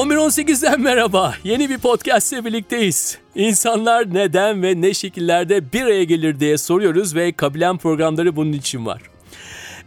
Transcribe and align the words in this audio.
11.18'den 0.00 0.80
merhaba. 0.80 1.34
Yeni 1.44 1.70
bir 1.70 1.78
podcast 1.78 2.32
ile 2.32 2.44
birlikteyiz. 2.44 3.18
İnsanlar 3.34 4.14
neden 4.14 4.62
ve 4.62 4.80
ne 4.80 4.94
şekillerde 4.94 5.72
bir 5.72 5.82
araya 5.82 6.04
gelir 6.04 6.40
diye 6.40 6.58
soruyoruz 6.58 7.14
ve 7.14 7.32
kabilen 7.32 7.78
programları 7.78 8.36
bunun 8.36 8.52
için 8.52 8.86
var. 8.86 9.02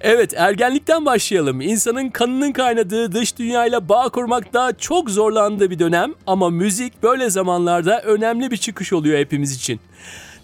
Evet 0.02 0.34
ergenlikten 0.38 1.06
başlayalım. 1.06 1.62
İnsanın 1.62 2.10
kanının 2.10 2.52
kaynadığı 2.52 3.12
dış 3.12 3.38
dünyayla 3.38 3.90
bağ 3.90 4.10
kurmakta 4.10 4.74
çok 4.78 5.10
zorlandığı 5.10 5.70
bir 5.70 5.80
dönem 5.80 6.14
ama 6.28 6.50
müzik 6.50 7.04
böyle 7.04 7.30
zamanlarda 7.30 8.02
önemli 8.02 8.52
bir 8.52 8.58
çıkış 8.58 8.94
oluyor 8.94 9.20
hepimiz 9.20 9.56
için. 9.56 9.80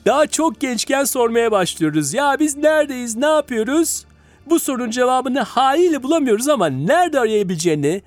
Daha 0.05 0.27
çok 0.27 0.59
gençken 0.59 1.03
sormaya 1.03 1.52
başlıyoruz. 1.52 2.13
Ya 2.13 2.38
biz 2.39 2.58
neredeyiz, 2.58 3.16
ne 3.16 3.27
yapıyoruz? 3.27 4.05
Bu 4.45 4.59
sorunun 4.59 4.91
cevabını 4.91 5.39
haliyle 5.39 6.03
bulamıyoruz 6.03 6.49
ama 6.49 6.67
nerede 6.67 7.20
arayabileceğini, 7.20 8.02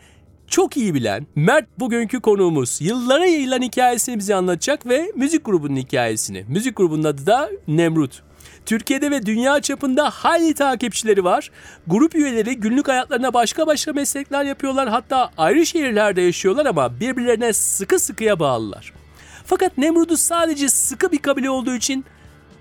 çok 0.52 0.76
iyi 0.76 0.94
bilen 0.94 1.26
Mert 1.34 1.64
bugünkü 1.78 2.20
konuğumuz. 2.20 2.78
Yıllara 2.80 3.26
yayılan 3.26 3.62
hikayesini 3.62 4.18
bize 4.18 4.34
anlatacak 4.34 4.86
ve 4.86 5.12
müzik 5.14 5.44
grubunun 5.44 5.76
hikayesini. 5.76 6.44
Müzik 6.48 6.76
grubunun 6.76 7.04
adı 7.04 7.26
da 7.26 7.50
Nemrut. 7.68 8.22
Türkiye'de 8.66 9.10
ve 9.10 9.26
dünya 9.26 9.60
çapında 9.60 10.10
hayli 10.10 10.54
takipçileri 10.54 11.24
var. 11.24 11.50
Grup 11.86 12.14
üyeleri 12.14 12.56
günlük 12.56 12.88
hayatlarına 12.88 13.34
başka 13.34 13.66
başka 13.66 13.92
meslekler 13.92 14.44
yapıyorlar. 14.44 14.88
Hatta 14.88 15.30
ayrı 15.38 15.66
şehirlerde 15.66 16.22
yaşıyorlar 16.22 16.66
ama 16.66 17.00
birbirlerine 17.00 17.52
sıkı 17.52 17.98
sıkıya 17.98 18.40
bağlılar. 18.40 18.92
Fakat 19.46 19.78
Nemrut'u 19.78 20.16
sadece 20.16 20.68
sıkı 20.68 21.12
bir 21.12 21.18
kabile 21.18 21.50
olduğu 21.50 21.74
için 21.74 22.04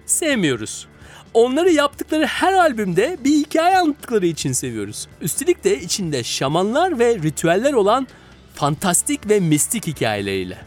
sevmiyoruz. 0.06 0.88
Onları 1.34 1.72
yaptıkları 1.72 2.26
her 2.26 2.54
albümde 2.54 3.18
bir 3.24 3.32
hikaye 3.32 3.78
anlattıkları 3.78 4.26
için 4.26 4.52
seviyoruz. 4.52 5.08
Üstelik 5.22 5.64
de 5.64 5.82
içinde 5.82 6.24
şamanlar 6.24 7.00
ve 7.00 7.16
ritüeller 7.16 7.74
olan 7.74 8.08
fantastik 8.54 9.30
ve 9.30 9.40
mistik 9.40 9.88
hikayeleriyle. 9.88 10.58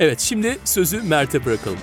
Evet 0.00 0.20
şimdi 0.20 0.58
sözü 0.64 1.02
Mert'e 1.02 1.44
bırakalım. 1.44 1.78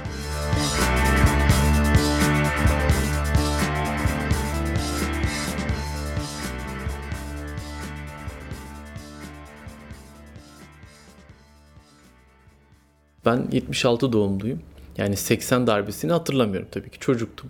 Ben 13.26 13.48
76 13.52 14.14
doğumluyum. 14.14 14.62
Yani 14.98 15.16
80 15.18 15.68
darbesini 15.68 16.12
hatırlamıyorum 16.12 16.68
tabii 16.72 16.90
ki 16.90 17.00
çocuktum. 17.00 17.50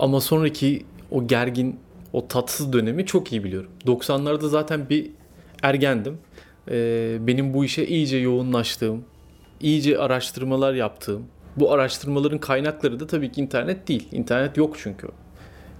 Ama 0.00 0.20
sonraki 0.20 0.82
o 1.10 1.26
gergin, 1.26 1.78
o 2.12 2.28
tatsız 2.28 2.72
dönemi 2.72 3.06
çok 3.06 3.32
iyi 3.32 3.44
biliyorum. 3.44 3.70
90'larda 3.86 4.48
zaten 4.48 4.88
bir 4.88 5.10
ergendim. 5.62 6.18
Ee, 6.70 7.18
benim 7.20 7.54
bu 7.54 7.64
işe 7.64 7.84
iyice 7.84 8.16
yoğunlaştığım, 8.16 9.04
iyice 9.60 9.98
araştırmalar 9.98 10.74
yaptığım, 10.74 11.22
bu 11.56 11.72
araştırmaların 11.72 12.38
kaynakları 12.38 13.00
da 13.00 13.06
tabii 13.06 13.32
ki 13.32 13.40
internet 13.40 13.88
değil. 13.88 14.08
İnternet 14.12 14.56
yok 14.56 14.76
çünkü. 14.78 15.08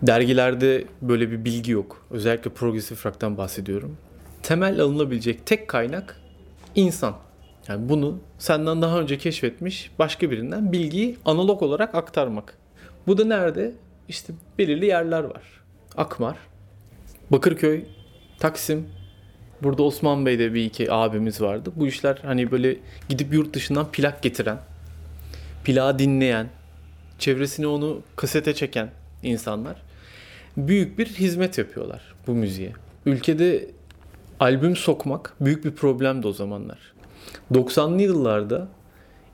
Dergilerde 0.03 0.85
böyle 1.03 1.31
bir 1.31 1.45
bilgi 1.45 1.73
yok. 1.73 2.07
Özellikle 2.11 2.51
progresif 2.51 3.07
rock'tan 3.07 3.37
bahsediyorum. 3.39 3.97
Temel 4.43 4.81
alınabilecek 4.81 5.47
tek 5.47 5.69
kaynak 5.69 6.21
insan. 6.75 7.15
Yani 7.69 7.89
bunu 7.89 8.19
senden 8.39 8.83
daha 8.83 9.01
önce 9.01 9.19
keşfetmiş 9.19 9.91
başka 9.99 10.31
birinden 10.31 10.73
bilgiyi 10.73 11.17
analog 11.25 11.63
olarak 11.63 11.95
aktarmak. 11.95 12.59
Bu 13.07 13.19
da 13.19 13.25
nerede? 13.25 13.75
İşte 14.11 14.33
belirli 14.59 14.87
yerler 14.87 15.25
var. 15.25 15.43
Akmar, 15.97 16.37
Bakırköy, 17.31 17.85
Taksim, 18.39 18.89
burada 19.63 19.83
Osman 19.83 20.27
Bey'de 20.27 20.55
bir 20.55 20.65
iki 20.65 20.93
abimiz 20.93 21.41
vardı. 21.41 21.73
Bu 21.77 21.87
işler 21.87 22.19
hani 22.23 22.51
böyle 22.51 22.77
gidip 23.09 23.33
yurt 23.33 23.55
dışından 23.55 23.91
plak 23.93 24.23
getiren, 24.23 24.59
plağı 25.65 25.99
dinleyen, 25.99 26.49
çevresine 27.19 27.67
onu 27.67 28.03
kasete 28.17 28.55
çeken 28.55 28.91
insanlar 29.23 29.83
büyük 30.57 30.99
bir 30.99 31.07
hizmet 31.07 31.59
yapıyorlar 31.59 32.15
bu 32.27 32.35
müziğe. 32.35 32.73
Ülkede 33.07 33.69
albüm 34.41 34.77
sokmak 34.77 35.35
büyük 35.41 35.65
bir 35.65 35.71
problemdi 35.71 36.27
o 36.27 36.33
zamanlar. 36.33 36.79
90'lı 37.53 38.03
yıllarda 38.03 38.69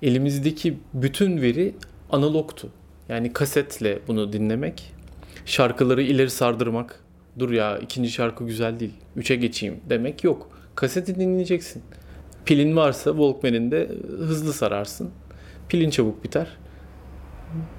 elimizdeki 0.03 0.79
bütün 0.95 1.43
veri 1.43 1.75
analogtu. 2.11 2.71
Yani 3.09 3.33
kasetle 3.33 3.99
bunu 4.09 4.33
dinlemek, 4.33 4.93
şarkıları 5.45 6.03
ileri 6.03 6.31
sardırmak, 6.31 7.01
dur 7.39 7.51
ya 7.51 7.79
ikinci 7.79 8.11
şarkı 8.11 8.45
güzel 8.45 8.81
değil, 8.81 8.95
üçe 9.17 9.37
geçeyim 9.37 9.81
demek 9.91 10.25
yok. 10.25 10.51
Kaseti 10.75 11.15
dinleyeceksin. 11.15 11.83
Pilin 12.45 12.77
varsa 12.77 13.11
Walkman'inde 13.11 13.89
hızlı 14.09 14.53
sararsın. 14.53 15.11
Pilin 15.69 15.91
çabuk 15.91 16.25
biter. 16.25 16.49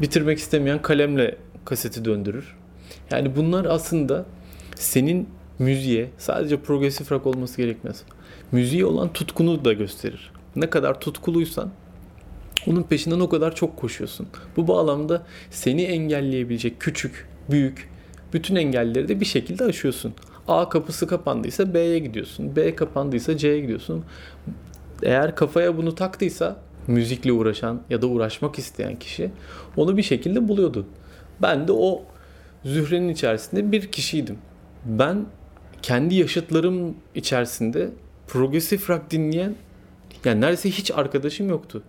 Bitirmek 0.01 0.37
istemeyen 0.37 0.81
kalemle 0.81 1.37
kaseti 1.65 2.05
döndürür. 2.05 2.57
Yani 3.11 3.35
bunlar 3.35 3.65
aslında 3.65 4.25
senin 4.75 5.29
müziğe 5.59 6.09
sadece 6.17 6.57
progresif 6.57 7.11
rock 7.11 7.25
olması 7.27 7.57
gerekmez. 7.57 8.03
Müziğe 8.51 8.85
olan 8.85 9.13
tutkunu 9.13 9.65
da 9.65 9.73
gösterir. 9.73 10.31
Ne 10.55 10.69
kadar 10.69 10.99
tutkuluysan 10.99 11.71
onun 12.67 12.83
peşinden 12.83 13.19
o 13.19 13.29
kadar 13.29 13.55
çok 13.55 13.77
koşuyorsun. 13.77 14.27
Bu 14.57 14.67
bağlamda 14.67 15.23
seni 15.51 15.83
engelleyebilecek 15.83 16.79
küçük, 16.79 17.27
büyük 17.51 17.89
bütün 18.33 18.55
engelleri 18.55 19.07
de 19.07 19.19
bir 19.19 19.25
şekilde 19.25 19.63
aşıyorsun. 19.63 20.13
A 20.47 20.69
kapısı 20.69 21.07
kapandıysa 21.07 21.73
B'ye 21.73 21.99
gidiyorsun. 21.99 22.55
B 22.55 22.75
kapandıysa 22.75 23.37
C'ye 23.37 23.59
gidiyorsun. 23.59 24.05
Eğer 25.03 25.35
kafaya 25.35 25.77
bunu 25.77 25.95
taktıysa 25.95 26.57
müzikle 26.87 27.31
uğraşan 27.31 27.81
ya 27.89 28.01
da 28.01 28.07
uğraşmak 28.07 28.59
isteyen 28.59 28.99
kişi 28.99 29.31
onu 29.77 29.97
bir 29.97 30.03
şekilde 30.03 30.47
buluyordu. 30.47 30.85
Ben 31.41 31.67
de 31.67 31.71
o 31.71 32.03
zührenin 32.65 33.09
içerisinde 33.09 33.71
bir 33.71 33.91
kişiydim. 33.91 34.37
Ben 34.85 35.25
kendi 35.81 36.15
yaşıtlarım 36.15 36.95
içerisinde 37.15 37.89
progresif 38.27 38.89
rock 38.89 39.11
dinleyen 39.11 39.55
yani 40.25 40.41
neredeyse 40.41 40.69
hiç 40.69 40.91
arkadaşım 40.91 41.49
yoktu. 41.49 41.83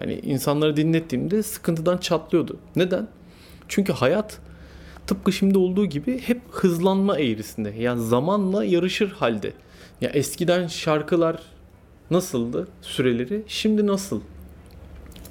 Yani 0.00 0.14
insanları 0.14 0.76
dinlettiğimde 0.76 1.42
sıkıntıdan 1.42 1.98
çatlıyordu. 1.98 2.56
Neden? 2.76 3.08
Çünkü 3.68 3.92
hayat 3.92 4.38
tıpkı 5.06 5.32
şimdi 5.32 5.58
olduğu 5.58 5.86
gibi 5.86 6.18
hep 6.20 6.40
hızlanma 6.50 7.18
eğrisinde. 7.18 7.70
Yani 7.78 8.02
zamanla 8.06 8.64
yarışır 8.64 9.10
halde. 9.10 9.52
Ya 10.00 10.10
eskiden 10.10 10.66
şarkılar 10.66 11.42
nasıldı 12.10 12.68
süreleri? 12.82 13.42
Şimdi 13.46 13.86
nasıl? 13.86 14.20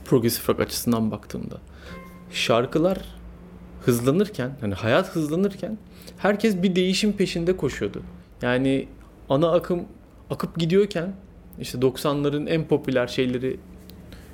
Progresif 0.05 0.49
rock 0.49 0.59
açısından 0.59 1.11
baktığımda. 1.11 1.57
Şarkılar 2.31 2.97
hızlanırken, 3.85 4.51
hani 4.61 4.73
hayat 4.73 5.15
hızlanırken 5.15 5.77
herkes 6.17 6.63
bir 6.63 6.75
değişim 6.75 7.13
peşinde 7.13 7.57
koşuyordu. 7.57 8.03
Yani 8.41 8.87
ana 9.29 9.51
akım 9.51 9.85
akıp 10.29 10.59
gidiyorken 10.59 11.13
işte 11.59 11.77
90'ların 11.77 12.49
en 12.49 12.67
popüler 12.67 13.07
şeyleri 13.07 13.59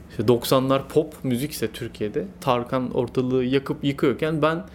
işte 0.10 0.24
90'lar 0.24 0.88
pop 0.88 1.14
müzikse 1.24 1.72
Türkiye'de 1.72 2.26
Tarkan 2.42 2.92
ortalığı 2.92 3.44
yakıp 3.44 3.84
yıkıyorken 3.84 4.42
ben 4.42 4.66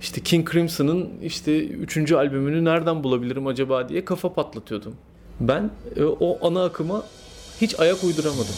işte 0.00 0.20
King 0.20 0.52
Crimson'ın 0.52 1.10
işte 1.22 1.66
3. 1.66 2.12
albümünü 2.12 2.64
nereden 2.64 3.04
bulabilirim 3.04 3.46
acaba 3.46 3.88
diye 3.88 4.04
kafa 4.04 4.32
patlatıyordum. 4.32 4.94
Ben 5.40 5.70
e, 5.96 6.04
o 6.04 6.48
ana 6.48 6.64
akıma 6.64 7.02
hiç 7.60 7.80
ayak 7.80 8.04
uyduramadım. 8.04 8.54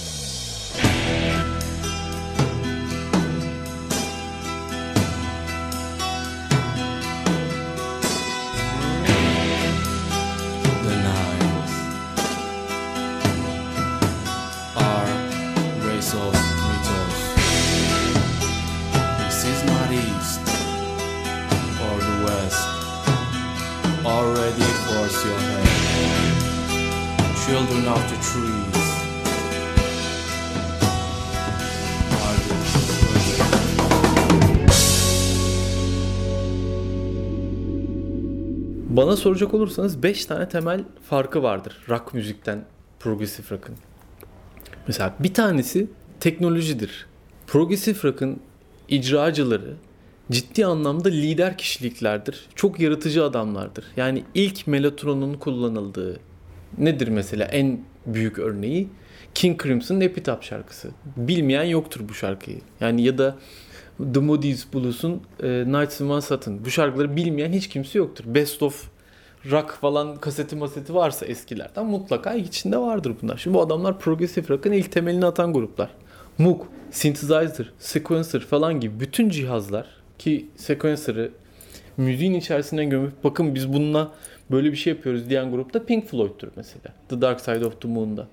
Bana 38.89 39.17
soracak 39.17 39.55
olursanız 39.55 40.03
5 40.03 40.27
tane 40.27 40.49
temel 40.49 40.85
farkı 41.09 41.43
vardır 41.43 41.77
rock 41.89 42.15
müzikten 42.15 42.65
progresif 43.01 43.53
rock'ın. 43.53 43.75
Mesela 44.87 45.15
bir 45.21 45.35
tanesi 45.35 45.87
teknolojidir. 46.21 47.07
Progresif 47.47 48.05
rock'ın 48.05 48.41
icracıları 48.89 49.75
ciddi 50.31 50.67
anlamda 50.67 51.09
lider 51.09 51.59
kişiliklerdir. 51.59 52.47
Çok 52.55 52.81
yaratıcı 52.81 53.25
adamlardır. 53.25 53.85
Yani 53.97 54.25
ilk 54.35 54.67
melatonin 54.67 55.35
kullanıldığı 55.35 56.21
nedir 56.79 57.09
mesela 57.09 57.45
en 57.45 57.81
büyük 58.07 58.39
örneği 58.39 58.89
King 59.35 59.63
Crimson'ın 59.63 60.01
Epitaph 60.01 60.43
şarkısı. 60.43 60.91
Bilmeyen 61.17 61.65
yoktur 61.65 62.01
bu 62.09 62.15
şarkıyı. 62.15 62.61
Yani 62.81 63.03
ya 63.03 63.19
da 63.19 63.37
The 64.15 64.21
Moody's 64.21 64.67
Blues'un 64.75 65.23
e, 65.43 65.49
Nights 65.67 66.01
in 66.01 66.09
One. 66.09 66.65
Bu 66.65 66.71
şarkıları 66.71 67.17
bilmeyen 67.17 67.53
hiç 67.53 67.69
kimse 67.69 67.99
yoktur. 67.99 68.25
Best 68.27 68.63
of 68.63 68.89
rock 69.51 69.71
falan 69.71 70.17
kaseti 70.17 70.57
maseti 70.57 70.95
varsa 70.95 71.27
eskilerden 71.27 71.87
mutlaka 71.87 72.35
içinde 72.35 72.79
vardır 72.79 73.13
bunlar. 73.23 73.37
Şimdi 73.37 73.55
bu 73.55 73.63
adamlar 73.63 73.99
progressive 73.99 74.49
rock'ın 74.49 74.73
ilk 74.73 74.93
temelini 74.93 75.27
atan 75.27 75.53
gruplar. 75.53 75.91
Moog, 76.39 76.63
synthesizer, 76.91 77.73
sequencer 77.79 78.41
falan 78.41 78.81
gibi 78.81 79.01
bütün 79.01 79.29
cihazlar 79.29 79.87
ki 80.19 80.47
sequencer'ı 80.57 81.31
müziğin 81.97 82.35
içerisine 82.35 82.85
gömüp 82.85 83.25
bakın 83.25 83.55
biz 83.55 83.73
bununla 83.73 84.13
böyle 84.51 84.73
bir 84.73 84.77
şey 84.77 84.93
yapıyoruz 84.93 85.31
diyen 85.31 85.51
grupta 85.51 85.85
Pink 85.85 86.07
Floyd'tur 86.07 86.49
mesela. 86.57 86.95
The 87.09 87.21
Dark 87.21 87.41
Side 87.41 87.67
of 87.67 87.81
the 87.81 87.89
Moon'da. 87.89 88.29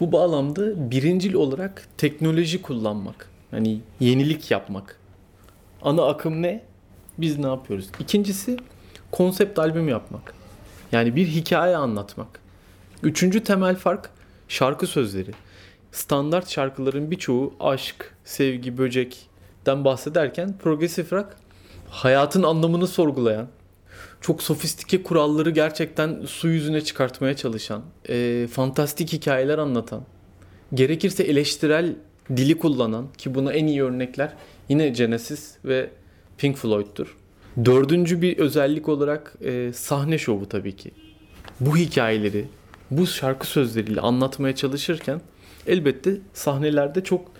Bu 0.00 0.12
bağlamda 0.12 0.90
birincil 0.90 1.34
olarak 1.34 1.88
teknoloji 1.98 2.62
kullanmak. 2.62 3.28
Hani 3.50 3.80
yenilik 4.00 4.50
yapmak. 4.50 4.98
Ana 5.82 6.02
akım 6.02 6.42
ne? 6.42 6.62
Biz 7.18 7.38
ne 7.38 7.46
yapıyoruz? 7.46 7.88
İkincisi 8.00 8.56
konsept 9.10 9.58
albüm 9.58 9.88
yapmak. 9.88 10.34
Yani 10.92 11.16
bir 11.16 11.26
hikaye 11.26 11.76
anlatmak. 11.76 12.40
Üçüncü 13.02 13.44
temel 13.44 13.76
fark 13.76 14.10
şarkı 14.48 14.86
sözleri. 14.86 15.30
Standart 15.92 16.48
şarkıların 16.48 17.10
birçoğu 17.10 17.54
aşk, 17.60 18.14
sevgi, 18.24 18.78
böcekten 19.62 19.84
bahsederken 19.84 20.54
progresif 20.58 21.12
rock 21.12 21.26
hayatın 21.90 22.42
anlamını 22.42 22.86
sorgulayan, 22.86 23.46
çok 24.20 24.42
sofistike 24.42 25.02
kuralları 25.02 25.50
gerçekten 25.50 26.24
su 26.26 26.48
yüzüne 26.48 26.80
çıkartmaya 26.80 27.36
çalışan, 27.36 27.82
e, 28.08 28.46
fantastik 28.52 29.12
hikayeler 29.12 29.58
anlatan, 29.58 30.02
gerekirse 30.74 31.22
eleştirel 31.22 31.96
dili 32.30 32.58
kullanan 32.58 33.06
ki 33.18 33.34
buna 33.34 33.52
en 33.52 33.66
iyi 33.66 33.82
örnekler 33.82 34.32
yine 34.68 34.88
Genesis 34.88 35.56
ve 35.64 35.90
Pink 36.38 36.56
Floyd'tur. 36.56 37.16
Dördüncü 37.64 38.22
bir 38.22 38.38
özellik 38.38 38.88
olarak 38.88 39.34
e, 39.44 39.72
sahne 39.72 40.18
şovu 40.18 40.48
tabii 40.48 40.76
ki. 40.76 40.90
Bu 41.60 41.76
hikayeleri 41.76 42.44
bu 42.90 43.06
şarkı 43.06 43.46
sözleriyle 43.46 44.00
anlatmaya 44.00 44.54
çalışırken 44.54 45.20
elbette 45.66 46.16
sahnelerde 46.32 47.04
çok 47.04 47.31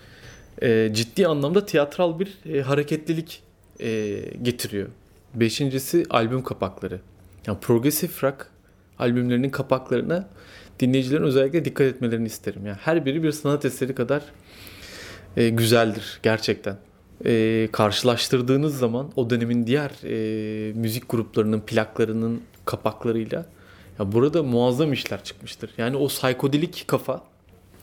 e, 0.61 0.89
ciddi 0.93 1.27
anlamda 1.27 1.65
tiyatral 1.65 2.19
bir 2.19 2.37
e, 2.53 2.61
hareketlilik 2.61 3.43
e, 3.79 4.19
getiriyor. 4.41 4.87
Beşincisi 5.33 6.05
albüm 6.09 6.43
kapakları. 6.43 6.99
Yani 7.47 7.59
progresif 7.59 8.23
rock 8.23 8.47
albümlerinin 8.99 9.49
kapaklarına 9.49 10.29
dinleyicilerin 10.79 11.23
özellikle 11.23 11.65
dikkat 11.65 11.87
etmelerini 11.87 12.27
isterim. 12.27 12.65
Yani 12.65 12.77
her 12.81 13.05
biri 13.05 13.23
bir 13.23 13.31
sanat 13.31 13.65
eseri 13.65 13.95
kadar 13.95 14.23
e, 15.37 15.49
güzeldir 15.49 16.19
gerçekten. 16.23 16.77
E, 17.25 17.69
karşılaştırdığınız 17.71 18.77
zaman 18.77 19.11
o 19.15 19.29
dönemin 19.29 19.67
diğer 19.67 19.91
e, 20.03 20.73
müzik 20.73 21.09
gruplarının 21.09 21.61
plaklarının 21.61 22.41
kapaklarıyla 22.65 23.45
ya 23.99 24.11
burada 24.11 24.43
muazzam 24.43 24.93
işler 24.93 25.23
çıkmıştır. 25.23 25.69
Yani 25.77 25.97
o 25.97 26.07
psikodelik 26.07 26.83
kafa 26.87 27.23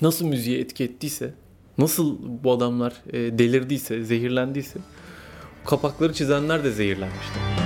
nasıl 0.01 0.27
müziğe 0.27 0.61
etki 0.61 0.85
ettiyse, 0.85 1.35
nasıl 1.81 2.17
bu 2.21 2.53
adamlar 2.53 2.93
e, 3.13 3.39
delirdiyse, 3.39 4.05
zehirlendiyse 4.05 4.79
kapakları 5.65 6.13
çizenler 6.13 6.65
de 6.65 6.71
zehirlenmişler. 6.73 7.61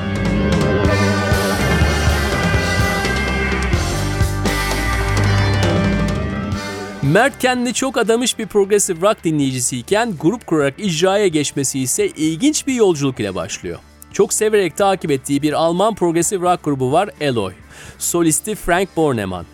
Mert 7.13 7.39
kendi 7.39 7.75
çok 7.75 7.99
adamış 7.99 8.39
bir 8.39 8.47
progressive 8.47 9.01
rock 9.01 9.25
dinleyicisiyken 9.25 10.15
grup 10.21 10.47
kurarak 10.47 10.75
icraya 10.79 11.29
geçmesi 11.29 11.81
ise 11.81 12.07
ilginç 12.07 12.67
bir 12.67 12.75
yolculuk 12.75 13.21
ile 13.21 13.35
başlıyor. 13.35 13.79
Çok 14.13 14.33
severek 14.33 14.77
takip 14.77 15.11
ettiği 15.11 15.43
bir 15.43 15.53
Alman 15.53 15.95
progressive 15.95 16.51
rock 16.53 16.65
grubu 16.65 16.93
var 16.93 17.11
Eloy. 17.21 17.53
Solisti 17.99 18.55
Frank 18.55 18.97
Bornemann. 18.97 19.47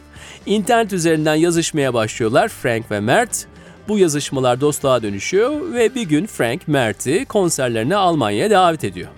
İnternet 0.47 0.93
üzerinden 0.93 1.35
yazışmaya 1.35 1.95
başlıyorlar 1.95 2.49
Frank 2.49 2.91
ve 2.91 3.01
Mert. 3.01 3.47
Bu 3.89 3.99
yazışmalar 3.99 4.61
dostluğa 4.61 5.03
dönüşüyor 5.03 5.73
ve 5.73 5.95
bir 5.95 6.03
gün 6.03 6.27
Frank 6.27 6.69
Mert'i 6.69 7.25
konserlerine 7.25 7.97
Almanya'ya 7.97 8.51
davet 8.51 8.85
ediyor. 8.85 9.09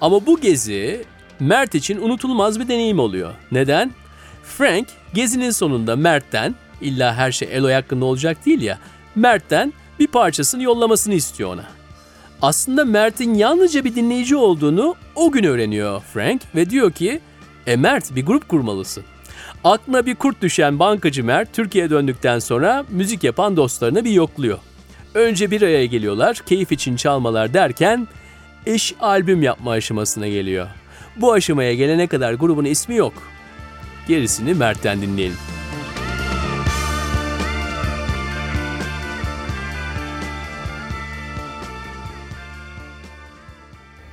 Ama 0.00 0.26
bu 0.26 0.40
gezi 0.40 1.04
Mert 1.40 1.74
için 1.74 2.02
unutulmaz 2.02 2.60
bir 2.60 2.68
deneyim 2.68 2.98
oluyor. 2.98 3.34
Neden? 3.52 3.92
Frank 4.42 4.88
gezinin 5.14 5.50
sonunda 5.50 5.96
Mert'ten 5.96 6.54
illa 6.80 7.14
her 7.14 7.32
şey 7.32 7.48
Eloy 7.52 7.72
hakkında 7.72 8.04
olacak 8.04 8.46
değil 8.46 8.62
ya. 8.62 8.78
Mert'ten 9.14 9.72
bir 9.98 10.06
parçasını 10.06 10.62
yollamasını 10.62 11.14
istiyor 11.14 11.54
ona. 11.54 11.64
Aslında 12.42 12.84
Mert'in 12.84 13.34
yalnızca 13.34 13.84
bir 13.84 13.94
dinleyici 13.94 14.36
olduğunu 14.36 14.94
o 15.14 15.32
gün 15.32 15.44
öğreniyor 15.44 16.02
Frank 16.12 16.42
ve 16.54 16.70
diyor 16.70 16.92
ki 16.92 17.20
e 17.66 17.76
Mert 17.76 18.14
bir 18.14 18.26
grup 18.26 18.48
kurmalısın. 18.48 19.04
Aklına 19.64 20.06
bir 20.06 20.14
kurt 20.14 20.42
düşen 20.42 20.78
bankacı 20.78 21.24
Mert 21.24 21.52
Türkiye'ye 21.52 21.90
döndükten 21.90 22.38
sonra 22.38 22.84
müzik 22.90 23.24
yapan 23.24 23.56
dostlarını 23.56 24.04
bir 24.04 24.10
yokluyor. 24.10 24.58
Önce 25.14 25.50
bir 25.50 25.62
araya 25.62 25.86
geliyorlar, 25.86 26.36
keyif 26.46 26.72
için 26.72 26.96
çalmalar 26.96 27.54
derken 27.54 28.08
iş 28.66 28.94
albüm 29.00 29.42
yapma 29.42 29.70
aşamasına 29.70 30.28
geliyor. 30.28 30.66
Bu 31.16 31.32
aşamaya 31.32 31.74
gelene 31.74 32.06
kadar 32.06 32.34
grubun 32.34 32.64
ismi 32.64 32.96
yok. 32.96 33.12
Gerisini 34.08 34.54
Mert'ten 34.54 35.02
dinleyelim. 35.02 35.36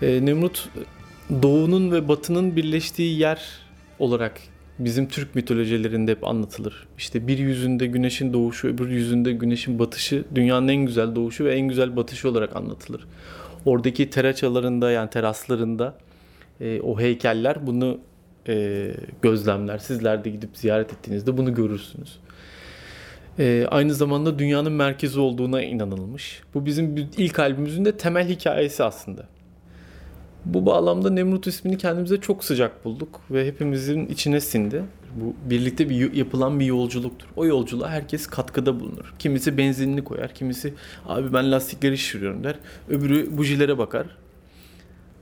E, 0.02 0.26
Nemrut 0.26 0.70
doğunun 1.42 1.92
ve 1.92 2.08
batının 2.08 2.56
birleştiği 2.56 3.20
yer 3.20 3.42
olarak 4.00 4.42
bizim 4.80 5.08
Türk 5.08 5.36
mitolojilerinde 5.36 6.12
hep 6.12 6.28
anlatılır. 6.28 6.88
İşte 6.98 7.28
bir 7.28 7.38
yüzünde 7.38 7.86
güneşin 7.88 8.34
doğuşu, 8.34 8.68
öbür 8.68 8.90
yüzünde 8.90 9.32
güneşin 9.32 9.80
batışı 9.80 10.24
dünyanın 10.36 10.68
en 10.68 10.86
güzel 10.86 11.16
doğuşu 11.16 11.46
ve 11.46 11.56
en 11.56 11.68
güzel 11.68 11.96
batışı 11.96 12.30
olarak 12.30 12.56
anlatılır. 12.56 13.08
Oradaki 13.66 14.10
teraçalarında 14.10 14.92
yani 14.92 15.10
teraslarında 15.10 15.96
e, 16.62 16.82
o 16.82 17.00
heykeller 17.00 17.68
bunu 17.68 18.00
e, 18.48 18.88
gözlemler. 19.22 19.78
Sizler 19.78 20.24
de 20.24 20.30
gidip 20.30 20.58
ziyaret 20.58 20.94
ettiğinizde 20.94 21.38
bunu 21.38 21.54
görürsünüz. 21.54 22.20
E, 23.40 23.66
aynı 23.72 23.94
zamanda 23.94 24.40
dünyanın 24.40 24.72
merkezi 24.72 25.20
olduğuna 25.20 25.62
inanılmış. 25.62 26.42
Bu 26.54 26.66
bizim 26.66 27.10
ilk 27.18 27.40
albümümüzün 27.40 27.86
de 27.86 27.98
temel 27.98 28.30
hikayesi 28.30 28.84
aslında. 28.84 29.26
Bu 30.54 30.66
bağlamda 30.66 31.10
Nemrut 31.10 31.48
ismini 31.48 31.78
kendimize 31.78 32.18
çok 32.18 32.44
sıcak 32.44 32.86
bulduk 32.86 33.22
ve 33.32 33.48
hepimizin 33.48 34.06
içine 34.06 34.42
sindi. 34.42 34.84
Bu 35.16 35.50
birlikte 35.50 35.90
bir 35.90 36.14
yapılan 36.14 36.60
bir 36.60 36.66
yolculuktur. 36.66 37.28
O 37.36 37.46
yolculuğa 37.46 37.90
herkes 37.90 38.28
katkıda 38.28 38.80
bulunur. 38.80 39.14
Kimisi 39.20 39.58
benzinini 39.58 40.04
koyar, 40.04 40.34
kimisi 40.34 40.74
abi 41.08 41.34
ben 41.34 41.52
lastikleri 41.52 41.98
şişiriyorum 41.98 42.44
der. 42.44 42.56
Öbürü 42.90 43.38
bujilere 43.38 43.78
bakar. 43.78 44.08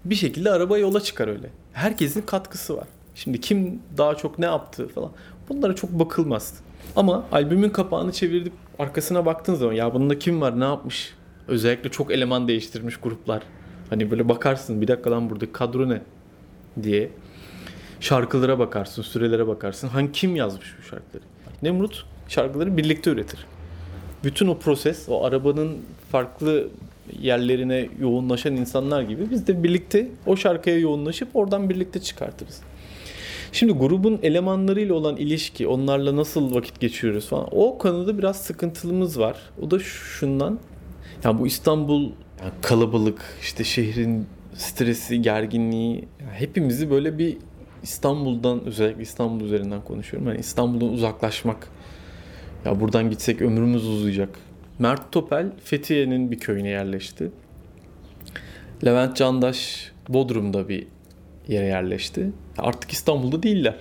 Bir 0.05 0.15
şekilde 0.15 0.51
araba 0.51 0.77
yola 0.77 1.01
çıkar 1.01 1.27
öyle. 1.27 1.49
Herkesin 1.73 2.21
katkısı 2.21 2.77
var. 2.77 2.87
Şimdi 3.15 3.41
kim 3.41 3.79
daha 3.97 4.15
çok 4.15 4.39
ne 4.39 4.45
yaptı 4.45 4.87
falan. 4.87 5.11
Bunlara 5.49 5.75
çok 5.75 5.91
bakılmaz. 5.91 6.53
Ama 6.95 7.25
albümün 7.31 7.69
kapağını 7.69 8.11
çevirip 8.11 8.53
arkasına 8.79 9.25
baktığın 9.25 9.55
zaman 9.55 9.73
ya 9.73 9.93
bunda 9.93 10.19
kim 10.19 10.41
var 10.41 10.59
ne 10.59 10.63
yapmış? 10.63 11.13
Özellikle 11.47 11.91
çok 11.91 12.11
eleman 12.11 12.47
değiştirmiş 12.47 12.97
gruplar 12.97 13.41
Hani 13.89 14.11
böyle 14.11 14.29
bakarsın 14.29 14.81
bir 14.81 14.87
dakika 14.87 15.11
lan 15.11 15.29
buradaki 15.29 15.51
kadro 15.51 15.89
ne 15.89 16.01
diye. 16.83 17.09
Şarkılara 17.99 18.59
bakarsın, 18.59 19.01
sürelere 19.01 19.47
bakarsın. 19.47 19.87
Hangi 19.87 20.11
kim 20.11 20.35
yazmış 20.35 20.75
bu 20.79 20.83
şarkıları? 20.83 21.23
Nemrut 21.63 22.05
şarkıları 22.27 22.77
birlikte 22.77 23.11
üretir. 23.11 23.45
Bütün 24.23 24.47
o 24.47 24.57
proses, 24.57 25.05
o 25.09 25.23
arabanın 25.23 25.77
farklı 26.11 26.67
yerlerine 27.21 27.89
yoğunlaşan 27.99 28.55
insanlar 28.55 29.01
gibi 29.01 29.31
biz 29.31 29.47
de 29.47 29.63
birlikte 29.63 30.11
o 30.25 30.35
şarkıya 30.35 30.79
yoğunlaşıp 30.79 31.27
oradan 31.33 31.69
birlikte 31.69 32.01
çıkartırız. 32.01 32.61
Şimdi 33.51 33.73
grubun 33.73 34.19
elemanlarıyla 34.23 34.95
olan 34.95 35.17
ilişki, 35.17 35.67
onlarla 35.67 36.15
nasıl 36.15 36.55
vakit 36.55 36.79
geçiriyoruz 36.79 37.27
falan. 37.27 37.47
O 37.51 37.77
konuda 37.77 38.17
biraz 38.17 38.41
sıkıntılımız 38.41 39.19
var. 39.19 39.37
O 39.61 39.71
da 39.71 39.79
şundan. 39.79 40.59
Yani 41.23 41.39
bu 41.39 41.47
İstanbul 41.47 42.11
yani 42.41 42.51
kalabalık, 42.61 43.21
işte 43.41 43.63
şehrin 43.63 44.27
stresi, 44.53 45.21
gerginliği 45.21 46.07
hepimizi 46.33 46.89
böyle 46.89 47.17
bir 47.17 47.37
İstanbul'dan 47.83 48.65
özellikle 48.65 49.01
İstanbul 49.01 49.45
üzerinden 49.45 49.81
konuşuyorum. 49.81 50.27
Yani 50.29 50.39
İstanbul'dan 50.39 50.89
uzaklaşmak. 50.89 51.67
Ya 52.65 52.79
buradan 52.79 53.09
gitsek 53.09 53.41
ömrümüz 53.41 53.87
uzayacak. 53.87 54.29
Mert 54.79 55.11
Topel 55.11 55.51
Fethiye'nin 55.63 56.31
bir 56.31 56.39
köyüne 56.39 56.69
yerleşti. 56.69 57.31
Levent 58.85 59.17
Candaş 59.17 59.91
Bodrum'da 60.09 60.69
bir 60.69 60.87
yere 61.47 61.65
yerleşti. 61.65 62.31
Artık 62.57 62.91
İstanbul'da 62.91 63.43
değiller. 63.43 63.75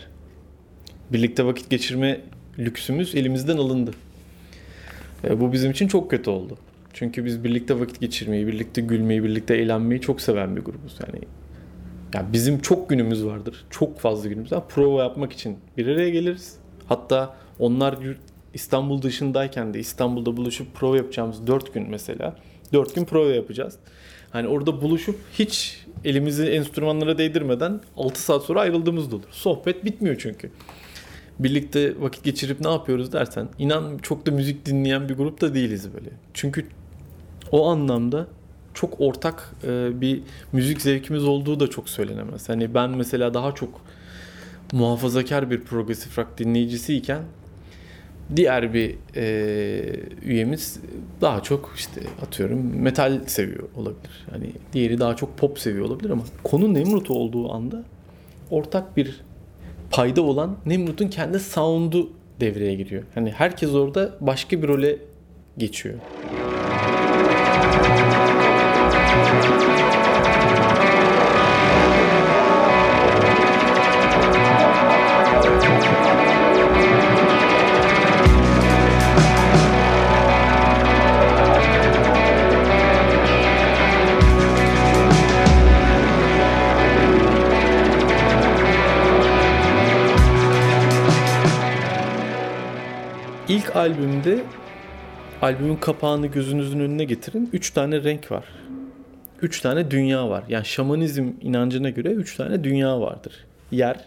Birlikte 1.13 1.45
vakit 1.45 1.71
geçirme 1.71 2.21
lüksümüz 2.59 3.15
elimizden 3.15 3.57
alındı. 3.57 3.91
Bu 5.31 5.53
bizim 5.53 5.71
için 5.71 5.89
çok 5.89 6.11
kötü 6.11 6.31
oldu. 6.31 6.59
Çünkü 6.95 7.25
biz 7.25 7.45
birlikte 7.45 7.81
vakit 7.81 8.01
geçirmeyi, 8.01 8.47
birlikte 8.47 8.81
gülmeyi, 8.81 9.25
birlikte 9.25 9.55
eğlenmeyi 9.57 10.01
çok 10.01 10.21
seven 10.21 10.57
bir 10.57 10.61
grubuz. 10.61 10.99
Yani 11.07 11.25
ya 12.15 12.27
bizim 12.33 12.61
çok 12.61 12.89
günümüz 12.89 13.25
vardır. 13.25 13.65
Çok 13.71 13.99
fazla 13.99 14.29
günümüz 14.29 14.53
var. 14.53 14.69
Prova 14.69 15.03
yapmak 15.03 15.33
için 15.33 15.57
bir 15.77 15.87
araya 15.87 16.11
geliriz. 16.11 16.57
Hatta 16.87 17.37
onlar 17.59 17.99
İstanbul 18.55 19.03
dışındayken 19.03 19.75
de 19.75 19.79
İstanbul'da 19.79 20.37
buluşup 20.37 20.75
prova 20.75 20.97
yapacağımız 20.97 21.47
4 21.47 21.75
gün 21.75 21.91
mesela. 21.91 22.37
4 22.73 22.95
gün 22.95 23.05
prova 23.05 23.31
yapacağız. 23.31 23.79
Hani 24.31 24.49
orada 24.49 24.83
buluşup 24.83 25.17
hiç 25.39 25.85
elimizi 26.05 26.45
enstrümanlara 26.45 27.19
değdirmeden 27.19 27.81
6 27.97 28.23
saat 28.23 28.43
sonra 28.43 28.61
ayrıldığımız 28.61 29.11
da 29.11 29.17
olur. 29.17 29.25
Sohbet 29.31 29.85
bitmiyor 29.85 30.17
çünkü. 30.19 30.51
Birlikte 31.39 32.01
vakit 32.01 32.25
geçirip 32.25 32.61
ne 32.61 32.69
yapıyoruz 32.69 33.13
dersen 33.13 33.49
inan 33.59 33.99
çok 33.99 34.27
da 34.27 34.31
müzik 34.31 34.67
dinleyen 34.67 35.09
bir 35.09 35.15
grup 35.15 35.41
da 35.41 35.55
değiliz 35.55 35.95
böyle. 35.95 36.11
Çünkü 36.35 36.67
o 37.55 37.67
anlamda 37.67 38.27
çok 38.75 39.01
ortak 39.01 39.51
e, 39.65 40.01
bir 40.01 40.23
müzik 40.53 40.81
zevkimiz 40.81 41.25
olduğu 41.25 41.61
da 41.61 41.71
çok 41.71 41.89
söylenemez. 41.89 42.49
Hani 42.49 42.75
ben 42.75 42.91
mesela 42.91 43.35
daha 43.35 43.55
çok 43.55 43.81
muhafazakar 44.73 45.51
bir 45.51 45.61
progresif 45.61 46.19
rock 46.19 46.39
dinleyicisiyken 46.39 47.23
diğer 48.37 48.75
bir 48.75 48.97
e, 49.17 49.27
üyemiz 50.23 50.81
daha 51.21 51.43
çok 51.43 51.73
işte 51.77 52.01
atıyorum 52.23 52.81
metal 52.83 53.21
seviyor 53.27 53.69
olabilir. 53.77 54.27
Hani 54.31 54.53
diğeri 54.73 54.99
daha 54.99 55.17
çok 55.17 55.39
pop 55.39 55.59
seviyor 55.59 55.87
olabilir 55.87 56.11
ama 56.11 56.23
konu 56.43 56.75
Nemrut 56.75 57.11
olduğu 57.11 57.53
anda 57.53 57.85
ortak 58.51 58.97
bir 58.97 59.21
payda 59.91 60.23
olan 60.23 60.57
Nemrut'un 60.67 61.09
kendi 61.09 61.41
sound'u 61.41 62.11
devreye 62.41 62.75
giriyor. 62.75 63.03
Hani 63.15 63.31
herkes 63.31 63.71
orada 63.71 64.17
başka 64.21 64.63
bir 64.63 64.69
role 64.69 64.99
geçiyor. 65.59 65.95
Albümde 93.85 94.45
albümün 95.43 95.77
kapağını 95.77 96.27
gözünüzün 96.27 96.81
önüne 96.81 97.05
getirin. 97.05 97.51
Üç 97.53 97.71
tane 97.71 98.05
renk 98.05 98.31
var. 98.31 98.45
Üç 99.45 99.61
tane 99.61 99.91
dünya 99.91 100.29
var. 100.29 100.45
Yani 100.49 100.65
şamanizm 100.65 101.29
inancına 101.41 101.91
göre 101.91 102.09
üç 102.09 102.37
tane 102.37 102.65
dünya 102.65 103.01
vardır. 103.01 103.33
Yer, 103.71 104.05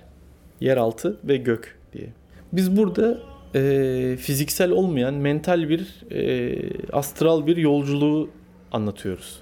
yeraltı 0.60 1.17
ve 1.24 1.38
gök 1.38 1.77
diye. 1.94 2.08
Biz 2.53 2.77
burada 2.77 3.17
e, 3.56 4.17
fiziksel 4.20 4.72
olmayan 4.72 5.13
mental 5.13 5.70
bir 5.70 6.12
e, 6.12 6.56
astral 6.94 7.48
bir 7.48 7.58
yolculuğu 7.58 8.29
anlatıyoruz. 8.72 9.41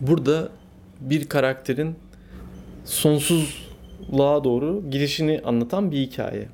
Burada 0.00 0.48
bir 1.00 1.28
karakterin 1.28 1.94
sonsuzluğa 2.84 4.44
doğru 4.44 4.90
gidişini 4.90 5.40
anlatan 5.44 5.92
bir 5.92 5.98
hikaye. 5.98 6.48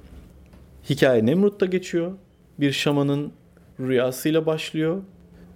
Hikaye 0.91 1.27
Nemrut'ta 1.27 1.67
geçiyor 1.67 2.13
bir 2.61 2.73
şamanın 2.73 3.33
rüyasıyla 3.81 4.47
başlıyor 4.47 5.03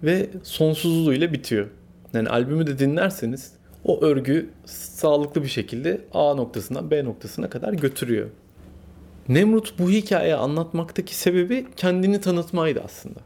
ve 0.03 0.29
sonsuzluğuyla 0.43 1.33
bitiyor. 1.33 1.67
Yani 2.13 2.29
albümü 2.29 2.67
de 2.67 2.79
dinlerseniz 2.79 3.51
o 3.85 4.01
örgü 4.01 4.49
sağlıklı 4.65 5.43
bir 5.43 5.47
şekilde 5.47 6.01
A 6.13 6.33
noktasından 6.33 6.91
B 6.91 7.05
noktasına 7.05 7.49
kadar 7.49 7.73
götürüyor. 7.73 8.27
Nemrut 9.29 9.79
bu 9.79 9.89
hikayeyi 9.89 10.35
anlatmaktaki 10.35 11.15
sebebi 11.15 11.65
kendini 11.75 12.21
tanıtmaydı 12.21 12.81
aslında. 12.85 13.19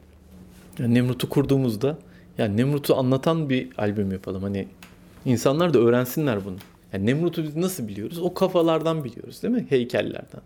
Yani 0.79 0.93
Nemrut'u 0.93 1.29
kurduğumuzda 1.29 1.97
yani 2.37 2.57
Nemrut'u 2.57 2.95
anlatan 2.95 3.49
bir 3.49 3.69
albüm 3.77 4.11
yapalım. 4.11 4.43
Hani 4.43 4.67
insanlar 5.25 5.73
da 5.73 5.79
öğrensinler 5.79 6.45
bunu. 6.45 6.55
Yani 6.93 7.05
Nemrut'u 7.05 7.43
biz 7.43 7.55
nasıl 7.55 7.87
biliyoruz? 7.87 8.19
O 8.19 8.33
kafalardan 8.33 9.03
biliyoruz 9.03 9.43
değil 9.43 9.53
mi? 9.53 9.65
Heykellerden. 9.69 10.41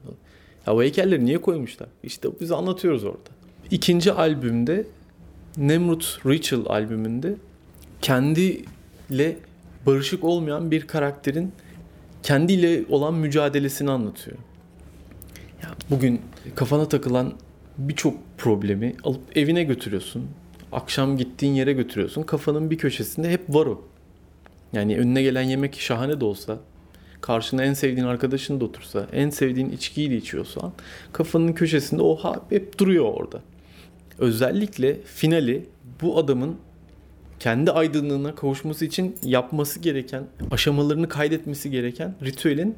Ya 0.68 0.76
o 0.76 0.82
heykelleri 0.82 1.26
niye 1.26 1.42
koymuşlar? 1.42 1.90
İşte 2.04 2.30
biz 2.42 2.52
anlatıyoruz 2.52 3.04
orada. 3.04 3.30
İkinci 3.72 4.12
albümde 4.12 4.86
Nemrut 5.58 6.20
Rachel 6.26 6.62
albümünde 6.66 7.36
kendiyle 8.02 9.38
barışık 9.86 10.24
olmayan 10.24 10.72
bir 10.72 10.88
karakterin 10.88 11.52
kendiyle 12.24 12.86
olan 12.90 13.14
mücadelesini 13.14 13.92
anlatıyor. 13.92 14.38
Ya 15.64 15.70
bugün 15.90 16.22
kafana 16.56 16.90
takılan 16.90 17.34
birçok 17.78 18.18
problemi 18.38 18.96
alıp 19.04 19.38
evine 19.38 19.64
götürüyorsun. 19.64 20.28
Akşam 20.72 21.18
gittiğin 21.18 21.54
yere 21.54 21.74
götürüyorsun. 21.74 22.24
Kafanın 22.24 22.72
bir 22.72 22.78
köşesinde 22.78 23.30
hep 23.32 23.50
var 23.50 23.66
o. 23.66 23.82
Yani 24.74 24.98
önüne 24.98 25.22
gelen 25.22 25.42
yemek 25.42 25.80
şahane 25.80 26.20
de 26.20 26.26
olsa, 26.26 26.60
karşına 27.22 27.64
en 27.64 27.74
sevdiğin 27.74 28.08
arkadaşın 28.08 28.60
da 28.60 28.66
otursa, 28.66 29.08
en 29.14 29.30
sevdiğin 29.30 29.70
içkiyi 29.70 30.10
de 30.10 30.16
içiyorsan 30.16 30.74
kafanın 31.14 31.54
köşesinde 31.54 32.02
o 32.02 32.36
hep 32.50 32.80
duruyor 32.80 33.06
orada. 33.06 33.42
Özellikle 34.20 35.02
finali 35.02 35.66
bu 36.02 36.18
adamın 36.18 36.58
kendi 37.42 37.72
aydınlığına 37.72 38.36
kavuşması 38.36 38.86
için 38.86 39.16
yapması 39.24 39.80
gereken, 39.80 40.24
aşamalarını 40.52 41.10
kaydetmesi 41.10 41.72
gereken 41.72 42.16
ritüelin 42.24 42.76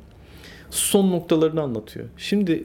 son 0.70 1.12
noktalarını 1.12 1.62
anlatıyor. 1.62 2.06
Şimdi 2.18 2.64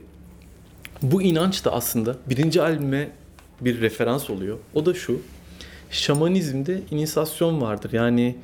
bu 1.03 1.23
inanç 1.23 1.65
da 1.65 1.73
aslında 1.73 2.17
birinci 2.31 2.63
albüme 2.63 3.11
bir 3.61 3.81
referans 3.81 4.31
oluyor. 4.31 4.59
O 4.75 4.87
da 4.87 4.95
şu. 4.95 5.21
Şamanizmde 5.91 6.81
inisasyon 6.91 7.61
vardır. 7.61 7.93
Yani 7.93 8.37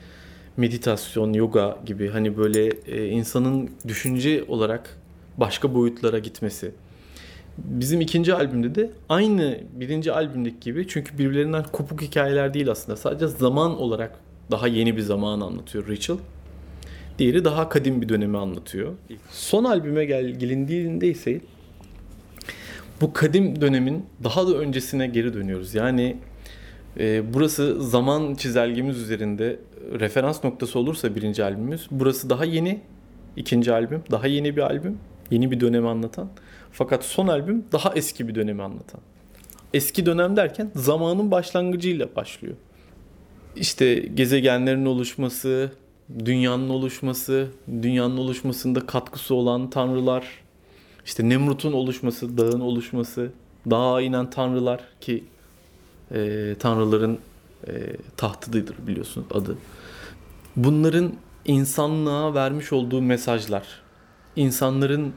meditasyon, 0.57 1.33
yoga 1.33 1.79
gibi 1.87 2.09
hani 2.09 2.37
böyle 2.37 2.67
e, 2.67 3.07
insanın 3.09 3.71
düşünce 3.89 4.45
olarak 4.49 4.99
başka 5.37 5.75
boyutlara 5.75 6.19
gitmesi. 6.19 6.71
Bizim 7.59 8.01
ikinci 8.01 8.35
albümde 8.35 8.75
de 8.75 8.91
aynı 9.09 9.61
birinci 9.73 10.13
albümdeki 10.13 10.61
gibi 10.61 10.89
çünkü 10.89 11.19
birbirlerinden 11.19 11.65
kopuk 11.73 12.03
hikayeler 12.03 12.55
değil 12.55 12.71
aslında. 12.71 12.97
Sadece 12.97 13.27
zaman 13.27 13.81
olarak 13.81 14.19
daha 14.51 14.69
yeni 14.69 14.97
bir 14.97 15.03
zaman 15.03 15.41
anlatıyor 15.41 15.89
Rachel. 15.89 16.17
Diğeri 17.19 17.45
daha 17.45 17.69
kadim 17.69 18.03
bir 18.03 18.09
dönemi 18.09 18.39
anlatıyor. 18.39 18.93
Son 19.31 19.65
albüme 19.65 20.05
gel 20.05 20.27
gelindiğinde 20.27 21.09
ise 21.09 21.41
bu 23.01 23.13
kadim 23.13 23.61
dönemin 23.61 24.07
daha 24.25 24.47
da 24.49 24.55
öncesine 24.55 25.07
geri 25.07 25.35
dönüyoruz. 25.35 25.75
Yani 25.75 26.17
e, 26.99 27.35
burası 27.35 27.83
zaman 27.83 28.35
çizelgemiz 28.35 28.99
üzerinde 28.99 29.59
referans 30.01 30.45
noktası 30.45 30.79
olursa 30.79 31.15
birinci 31.15 31.45
albümümüz. 31.45 31.87
Burası 31.91 32.31
daha 32.31 32.45
yeni. 32.45 32.81
ikinci 33.37 33.73
albüm. 33.73 34.03
Daha 34.11 34.27
yeni 34.27 34.57
bir 34.57 34.63
albüm. 34.63 34.99
Yeni 35.31 35.51
bir 35.51 35.61
dönemi 35.61 35.89
anlatan. 35.89 36.29
Fakat 36.75 37.05
son 37.05 37.27
albüm 37.27 37.65
daha 37.73 37.93
eski 37.95 38.29
bir 38.29 38.35
dönemi 38.35 38.63
anlatan. 38.63 39.01
Eski 39.75 40.07
dönem 40.07 40.37
derken 40.37 40.71
zamanın 40.75 41.31
başlangıcıyla 41.31 42.17
başlıyor. 42.17 42.55
İşte 43.57 43.95
gezegenlerin 43.95 44.87
oluşması, 44.87 45.73
dünyanın 46.25 46.69
oluşması, 46.69 47.49
dünyanın 47.83 48.17
oluşmasında 48.17 48.87
katkısı 48.87 49.35
olan 49.35 49.71
tanrılar, 49.71 50.27
işte 51.05 51.29
Nemrut'un 51.29 51.73
oluşması, 51.73 52.39
dağın 52.39 52.61
oluşması, 52.61 53.31
dağa 53.71 54.01
inen 54.01 54.31
tanrılar 54.31 54.81
ki 55.01 55.25
e, 56.15 56.55
tanrıların 56.59 57.19
e, 57.67 57.73
tahtıdır 58.17 58.87
biliyorsun 58.87 59.27
adı. 59.31 59.59
Bunların 60.57 61.13
insanlığa 61.45 62.35
vermiş 62.35 62.73
olduğu 62.73 63.03
mesajlar, 63.03 63.67
insanların 64.37 65.13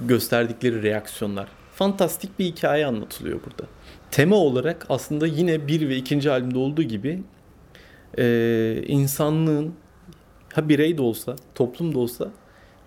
gösterdikleri 0.00 0.82
reaksiyonlar. 0.82 1.48
Fantastik 1.74 2.38
bir 2.38 2.44
hikaye 2.44 2.86
anlatılıyor 2.86 3.40
burada. 3.44 3.70
Tema 4.10 4.36
olarak 4.36 4.86
aslında 4.88 5.26
yine 5.26 5.68
bir 5.68 5.88
ve 5.88 5.96
ikinci 5.96 6.30
albümde 6.30 6.58
olduğu 6.58 6.82
gibi 6.82 7.22
e, 8.18 8.82
insanlığın 8.86 9.74
ha 10.54 10.68
birey 10.68 10.98
de 10.98 11.02
olsa, 11.02 11.36
toplum 11.54 11.94
da 11.94 11.98
olsa 11.98 12.28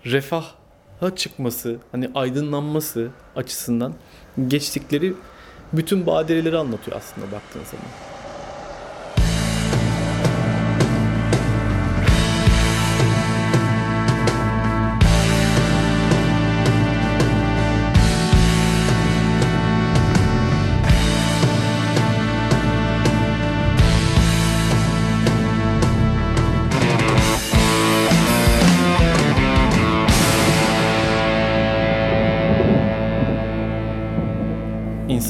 refaha 0.06 1.16
çıkması, 1.16 1.76
hani 1.92 2.10
aydınlanması 2.14 3.08
açısından 3.36 3.94
geçtikleri 4.48 5.14
bütün 5.72 6.06
badireleri 6.06 6.58
anlatıyor 6.58 6.96
aslında 6.96 7.32
baktığın 7.32 7.64
zaman. 7.64 8.13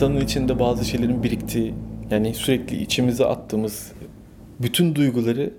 İnsanın 0.04 0.20
içinde 0.20 0.58
bazı 0.58 0.84
şeylerin 0.84 1.22
biriktiği, 1.22 1.74
yani 2.10 2.34
sürekli 2.34 2.82
içimize 2.82 3.24
attığımız 3.24 3.92
bütün 4.60 4.94
duyguları 4.94 5.52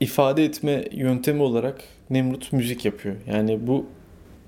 ifade 0.00 0.44
etme 0.44 0.84
yöntemi 0.92 1.42
olarak 1.42 1.84
Nemrut 2.10 2.52
müzik 2.52 2.84
yapıyor. 2.84 3.16
Yani 3.26 3.66
bu 3.66 3.86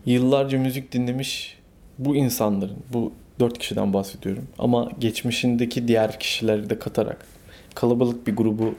yıllarca 0.07 0.59
müzik 0.59 0.93
dinlemiş 0.93 1.59
bu 1.99 2.17
insanların, 2.17 2.77
bu 2.93 3.13
dört 3.41 3.59
kişiden 3.59 3.93
bahsediyorum. 3.93 4.49
Ama 4.59 4.91
geçmişindeki 4.99 5.89
diğer 5.89 6.19
kişileri 6.21 6.71
de 6.71 6.79
katarak 6.79 7.27
kalabalık 7.75 8.27
bir 8.27 8.37
grubu 8.37 8.75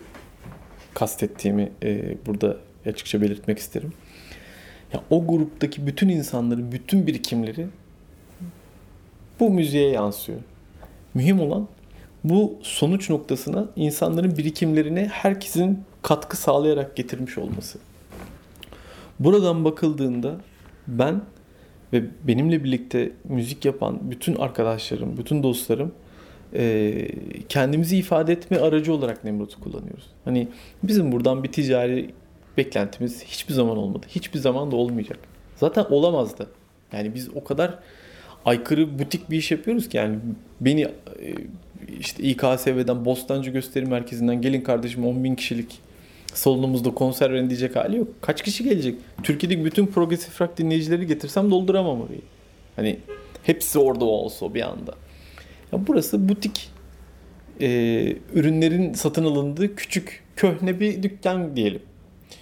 kastettiğimi 0.94 1.72
e, 1.84 2.16
burada 2.26 2.58
açıkça 2.86 3.22
belirtmek 3.22 3.60
isterim. 3.60 3.94
Ya 4.94 5.02
o 5.10 5.28
gruptaki 5.28 5.88
bütün 5.88 6.10
insanların 6.10 6.72
bütün 6.72 7.08
birikimleri 7.08 7.68
bu 9.40 9.50
müziğe 9.50 9.90
yansıyor. 9.90 10.40
Mühim 11.18 11.40
olan 11.40 11.68
bu 12.24 12.60
sonuç 12.62 13.10
noktasına 13.10 13.68
insanların 13.76 14.38
birikimlerine 14.38 15.06
herkesin 15.06 15.84
katkı 16.02 16.38
sağlayarak 16.38 16.96
getirmiş 16.96 17.38
olması. 17.38 17.80
Buradan 19.20 19.66
bakıldığında 19.66 20.36
ben 20.88 21.22
ve 21.94 22.04
benimle 22.24 22.64
birlikte 22.64 23.12
müzik 23.24 23.66
yapan 23.66 24.00
bütün 24.02 24.36
arkadaşlarım, 24.36 25.18
bütün 25.18 25.44
dostlarım 25.44 25.92
e, 26.54 27.08
kendimizi 27.50 27.98
ifade 27.98 28.34
etme 28.34 28.58
aracı 28.58 28.94
olarak 28.94 29.24
Nemrut'u 29.24 29.60
kullanıyoruz. 29.60 30.08
Hani 30.26 30.48
bizim 30.84 31.12
buradan 31.12 31.44
bir 31.44 31.52
ticari 31.52 32.14
beklentimiz 32.58 33.24
hiçbir 33.24 33.54
zaman 33.54 33.78
olmadı. 33.78 34.06
Hiçbir 34.10 34.40
zaman 34.40 34.72
da 34.72 34.76
olmayacak. 34.76 35.20
Zaten 35.56 35.86
olamazdı. 35.90 36.50
Yani 36.94 37.16
biz 37.16 37.30
o 37.36 37.44
kadar 37.44 37.80
aykırı 38.48 39.00
butik 39.00 39.32
bir 39.32 39.38
iş 39.38 39.52
yapıyoruz 39.52 39.90
ki 39.90 39.98
yani 39.98 40.20
beni 40.62 40.82
e, 40.82 40.92
işte 42.00 42.24
İKSV'den 42.24 43.06
Bostancı 43.06 43.52
Gösteri 43.52 43.86
Merkezi'nden 43.86 44.42
gelin 44.42 44.62
kardeşim 44.62 45.06
10 45.06 45.24
bin 45.24 45.36
kişilik 45.36 45.80
salonumuzda 46.34 46.94
konser 46.94 47.34
verin 47.34 47.50
diyecek 47.50 47.76
hali 47.76 47.98
yok. 47.98 48.08
Kaç 48.22 48.44
kişi 48.44 48.64
gelecek? 48.64 48.96
Türkiye'deki 49.24 49.66
bütün 49.66 49.88
progresif 49.88 50.42
rock 50.42 50.58
dinleyicileri 50.58 51.08
getirsem 51.08 51.52
dolduramam 51.52 52.02
orayı. 52.02 52.22
Hani 52.76 53.00
hepsi 53.44 53.80
orada 53.80 54.06
olsa 54.06 54.54
bir 54.54 54.62
anda. 54.62 54.94
Ya 55.72 55.88
burası 55.88 56.30
butik 56.30 56.70
e, 57.62 57.68
ürünlerin 58.34 58.94
satın 58.94 59.26
alındığı 59.26 59.76
küçük 59.76 60.24
köhne 60.36 60.80
bir 60.80 61.04
dükkan 61.04 61.56
diyelim. 61.56 61.82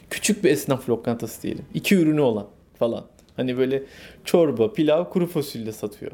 Küçük 0.10 0.44
bir 0.44 0.50
esnaf 0.50 0.90
lokantası 0.90 1.44
diyelim. 1.44 1.66
İki 1.74 1.96
ürünü 1.96 2.22
olan 2.22 2.48
falan. 2.80 3.06
Hani 3.36 3.58
böyle 3.58 3.84
çorba, 4.26 4.74
pilav, 4.74 5.10
kuru 5.10 5.28
fasulye 5.28 5.72
satıyor. 5.72 6.12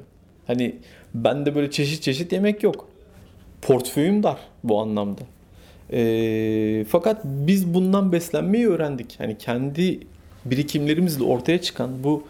Hani 0.48 0.76
bende 1.14 1.56
böyle 1.56 1.72
çeşit 1.72 2.04
çeşit 2.04 2.32
yemek 2.32 2.64
yok. 2.64 2.88
Portföyüm 3.62 4.24
dar 4.24 4.38
bu 4.64 4.80
anlamda. 4.80 5.22
E, 5.92 6.86
fakat 6.90 7.22
biz 7.26 7.74
bundan 7.74 8.12
beslenmeyi 8.12 8.68
öğrendik. 8.68 9.20
Yani 9.20 9.38
kendi 9.38 10.00
birikimlerimizle 10.46 11.24
ortaya 11.24 11.62
çıkan 11.62 12.04
bu 12.04 12.24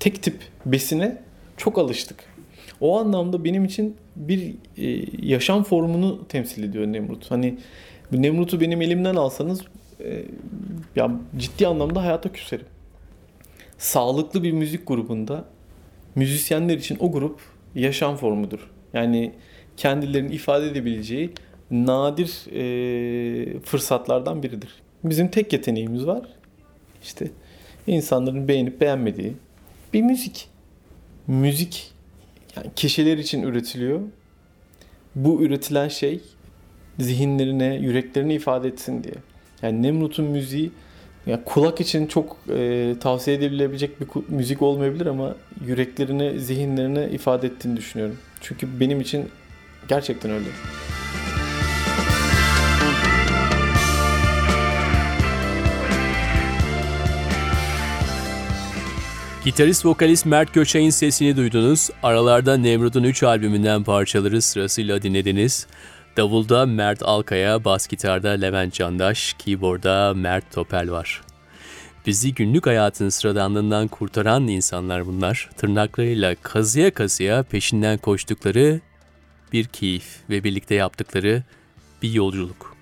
tek 0.00 0.22
tip 0.22 0.36
besine 0.66 1.18
çok 1.56 1.78
alıştık. 1.78 2.24
O 2.80 2.98
anlamda 2.98 3.44
benim 3.44 3.64
için 3.64 3.96
bir 4.16 4.54
e, 4.78 5.06
yaşam 5.26 5.64
formunu 5.64 6.28
temsil 6.28 6.62
ediyor 6.62 6.86
Nemrut. 6.86 7.30
Hani 7.30 7.58
Nemrut'u 8.12 8.60
benim 8.60 8.82
elimden 8.82 9.14
alsanız 9.16 9.60
e, 10.04 10.22
ya 10.96 11.10
ciddi 11.36 11.66
anlamda 11.66 12.02
hayata 12.02 12.32
küserim. 12.32 12.66
Sağlıklı 13.80 14.42
bir 14.42 14.52
müzik 14.52 14.86
grubunda 14.86 15.44
müzisyenler 16.14 16.78
için 16.78 16.96
o 17.00 17.12
grup 17.12 17.40
yaşam 17.74 18.16
formudur. 18.16 18.70
Yani 18.92 19.32
kendilerini 19.76 20.34
ifade 20.34 20.66
edebileceği 20.66 21.30
nadir 21.70 22.46
e, 22.52 23.60
fırsatlardan 23.60 24.42
biridir. 24.42 24.70
Bizim 25.04 25.28
tek 25.28 25.52
yeteneğimiz 25.52 26.06
var. 26.06 26.28
İşte 27.02 27.30
insanların 27.86 28.48
beğenip 28.48 28.80
beğenmediği 28.80 29.32
bir 29.92 30.02
müzik. 30.02 30.48
Müzik 31.26 31.92
yani 32.56 32.66
kişiler 32.76 33.18
için 33.18 33.42
üretiliyor. 33.42 34.00
Bu 35.14 35.42
üretilen 35.42 35.88
şey 35.88 36.20
zihinlerine, 36.98 37.74
yüreklerine 37.74 38.34
ifade 38.34 38.68
etsin 38.68 39.04
diye. 39.04 39.14
Yani 39.62 39.82
Nemrut'un 39.82 40.24
müziği 40.24 40.70
ya 41.26 41.44
kulak 41.44 41.80
için 41.80 42.06
çok 42.06 42.36
e, 42.56 42.94
tavsiye 43.00 43.36
edilebilecek 43.36 44.00
bir 44.00 44.06
müzik 44.28 44.62
olmayabilir 44.62 45.06
ama 45.06 45.34
yüreklerine, 45.66 46.38
zihinlerine 46.38 47.08
ifade 47.10 47.46
ettiğini 47.46 47.76
düşünüyorum. 47.76 48.16
Çünkü 48.40 48.80
benim 48.80 49.00
için 49.00 49.28
gerçekten 49.88 50.30
öyle. 50.30 50.48
Gitarist 59.44 59.86
vokalist 59.86 60.26
Mert 60.26 60.54
Göçay'ın 60.54 60.90
sesini 60.90 61.36
duydunuz. 61.36 61.90
Aralarda 62.02 62.56
Nemrut'un 62.56 63.04
3 63.04 63.22
albümünden 63.22 63.84
parçaları 63.84 64.42
sırasıyla 64.42 65.02
dinlediniz. 65.02 65.66
Davulda 66.16 66.66
Mert 66.66 67.02
Alkaya, 67.02 67.64
bas 67.64 67.88
gitarda 67.88 68.28
Levent 68.28 68.74
Candaş, 68.74 69.34
keyboardda 69.38 70.14
Mert 70.14 70.52
Topel 70.52 70.90
var. 70.90 71.22
Bizi 72.06 72.34
günlük 72.34 72.66
hayatın 72.66 73.08
sıradanlığından 73.08 73.88
kurtaran 73.88 74.48
insanlar 74.48 75.06
bunlar. 75.06 75.50
Tırnaklarıyla 75.56 76.34
kazıya 76.42 76.94
kazıya 76.94 77.42
peşinden 77.42 77.98
koştukları 77.98 78.80
bir 79.52 79.64
keyif 79.64 80.04
ve 80.30 80.44
birlikte 80.44 80.74
yaptıkları 80.74 81.42
bir 82.02 82.12
yolculuk. 82.12 82.76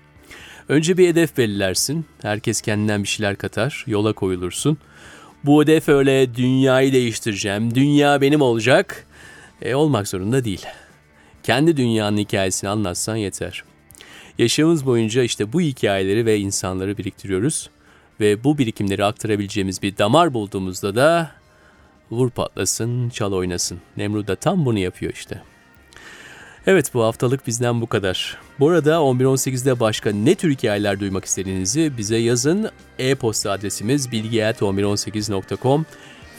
Önce 0.69 0.97
bir 0.97 1.07
hedef 1.07 1.37
belirlersin. 1.37 2.05
Herkes 2.21 2.61
kendinden 2.61 3.03
bir 3.03 3.07
şeyler 3.07 3.35
katar. 3.35 3.83
Yola 3.87 4.13
koyulursun. 4.13 4.77
Bu 5.43 5.63
hedef 5.63 5.89
öyle 5.89 6.35
dünyayı 6.35 6.93
değiştireceğim, 6.93 7.75
dünya 7.75 8.21
benim 8.21 8.41
olacak. 8.41 9.05
E, 9.61 9.75
olmak 9.75 10.07
zorunda 10.07 10.45
değil. 10.45 10.65
Kendi 11.49 11.77
dünyanın 11.77 12.17
hikayesini 12.17 12.69
anlatsan 12.69 13.15
yeter. 13.15 13.63
Yaşamımız 14.37 14.85
boyunca 14.85 15.23
işte 15.23 15.53
bu 15.53 15.61
hikayeleri 15.61 16.25
ve 16.25 16.37
insanları 16.37 16.97
biriktiriyoruz. 16.97 17.69
Ve 18.19 18.43
bu 18.43 18.57
birikimleri 18.57 19.05
aktarabileceğimiz 19.05 19.81
bir 19.81 19.97
damar 19.97 20.33
bulduğumuzda 20.33 20.95
da 20.95 21.31
vur 22.11 22.29
patlasın, 22.29 23.09
çal 23.09 23.33
oynasın. 23.33 23.79
Nemrut 23.97 24.27
da 24.27 24.35
tam 24.35 24.65
bunu 24.65 24.79
yapıyor 24.79 25.13
işte. 25.13 25.41
Evet 26.67 26.93
bu 26.93 27.03
haftalık 27.03 27.47
bizden 27.47 27.81
bu 27.81 27.87
kadar. 27.87 28.37
Bu 28.59 28.69
arada 28.69 28.93
11.18'de 28.93 29.79
başka 29.79 30.11
ne 30.11 30.35
tür 30.35 30.51
hikayeler 30.51 30.99
duymak 30.99 31.25
istediğinizi 31.25 31.97
bize 31.97 32.17
yazın. 32.17 32.69
E-posta 32.99 33.51
adresimiz 33.51 34.11
bilgi.1118.com 34.11 35.85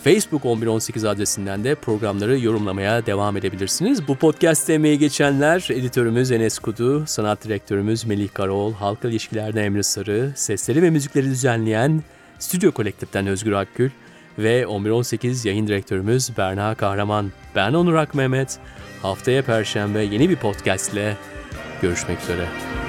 Facebook 0.05 0.45
1118 0.45 1.05
adresinden 1.05 1.65
de 1.65 1.75
programları 1.75 2.39
yorumlamaya 2.39 3.07
devam 3.07 3.37
edebilirsiniz. 3.37 4.09
Bu 4.09 4.17
podcast 4.17 4.71
emeği 4.71 4.99
geçenler 4.99 5.69
editörümüz 5.71 6.31
Enes 6.31 6.59
Kudu, 6.59 7.07
sanat 7.07 7.45
direktörümüz 7.45 8.05
Melih 8.05 8.29
Karaoğlu, 8.35 8.75
halka 8.81 9.09
ilişkilerde 9.09 9.63
Emre 9.63 9.83
Sarı, 9.83 10.33
sesleri 10.37 10.83
ve 10.83 10.91
müzikleri 10.91 11.27
düzenleyen 11.27 12.03
Stüdyo 12.39 12.73
Kolektif'ten 12.73 13.27
Özgür 13.27 13.53
Akgül 13.53 13.91
ve 14.39 14.67
1118 14.69 15.45
yayın 15.45 15.67
direktörümüz 15.67 16.31
Berna 16.39 16.75
Kahraman. 16.75 17.33
Ben 17.55 17.73
Onur 17.73 17.95
Ak 17.95 18.15
Mehmet. 18.15 18.59
Haftaya 19.03 19.43
Perşembe 19.43 20.03
yeni 20.03 20.31
bir 20.31 20.37
podcast 20.37 20.93
ile 20.93 21.17
görüşmek 21.83 22.23
üzere. 22.23 22.80